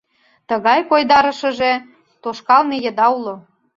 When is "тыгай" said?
0.49-0.79